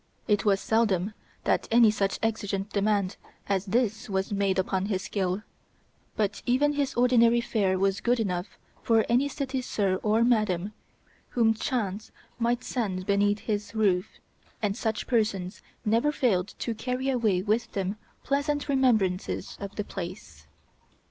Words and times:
It 0.27 0.45
was 0.45 0.59
seldom 0.59 1.13
that 1.43 1.67
any 1.69 1.91
such 1.91 2.17
exigeant 2.23 2.71
demand 2.71 3.17
as 3.47 3.67
this 3.67 4.09
was 4.09 4.31
made 4.33 4.57
upon 4.57 4.87
his 4.87 5.03
skill, 5.03 5.43
but 6.15 6.41
even 6.47 6.73
his 6.73 6.95
ordinary 6.95 7.39
fare 7.39 7.77
was 7.77 8.01
good 8.01 8.19
enough 8.19 8.57
for 8.81 9.05
any 9.07 9.27
city 9.27 9.61
sir 9.61 9.99
or 10.01 10.23
madam 10.23 10.73
whom 11.37 11.53
chance 11.53 12.11
might 12.39 12.63
send 12.63 13.05
beneath 13.05 13.41
his 13.41 13.75
roof, 13.75 14.07
and 14.59 14.75
such 14.75 15.05
persons 15.05 15.61
never 15.85 16.11
failed 16.11 16.55
to 16.57 16.73
carry 16.73 17.07
away 17.09 17.43
with 17.43 17.71
them 17.73 17.95
pleasant 18.23 18.67
remembrances 18.67 19.55
of 19.61 19.75
the 19.75 19.83
place. 19.83 20.47